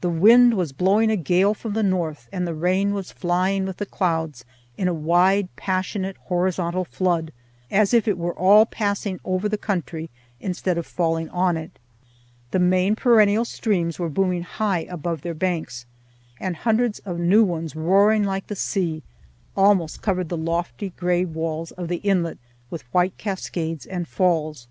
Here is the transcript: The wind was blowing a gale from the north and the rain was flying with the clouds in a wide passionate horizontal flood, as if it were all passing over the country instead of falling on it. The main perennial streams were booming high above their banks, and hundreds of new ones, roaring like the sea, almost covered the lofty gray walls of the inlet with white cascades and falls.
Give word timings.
The 0.00 0.08
wind 0.08 0.54
was 0.54 0.72
blowing 0.72 1.10
a 1.10 1.16
gale 1.18 1.52
from 1.52 1.74
the 1.74 1.82
north 1.82 2.30
and 2.32 2.46
the 2.46 2.54
rain 2.54 2.94
was 2.94 3.12
flying 3.12 3.66
with 3.66 3.76
the 3.76 3.84
clouds 3.84 4.46
in 4.78 4.88
a 4.88 4.94
wide 4.94 5.54
passionate 5.54 6.16
horizontal 6.16 6.86
flood, 6.86 7.30
as 7.70 7.92
if 7.92 8.08
it 8.08 8.16
were 8.16 8.32
all 8.32 8.64
passing 8.64 9.20
over 9.22 9.50
the 9.50 9.58
country 9.58 10.08
instead 10.40 10.78
of 10.78 10.86
falling 10.86 11.28
on 11.28 11.58
it. 11.58 11.78
The 12.52 12.58
main 12.58 12.96
perennial 12.96 13.44
streams 13.44 13.98
were 13.98 14.08
booming 14.08 14.44
high 14.44 14.86
above 14.88 15.20
their 15.20 15.34
banks, 15.34 15.84
and 16.40 16.56
hundreds 16.56 17.00
of 17.00 17.18
new 17.18 17.44
ones, 17.44 17.76
roaring 17.76 18.24
like 18.24 18.46
the 18.46 18.56
sea, 18.56 19.02
almost 19.54 20.00
covered 20.00 20.30
the 20.30 20.38
lofty 20.38 20.88
gray 20.96 21.26
walls 21.26 21.70
of 21.72 21.88
the 21.88 21.96
inlet 21.98 22.38
with 22.70 22.84
white 22.94 23.18
cascades 23.18 23.84
and 23.84 24.08
falls. 24.08 24.68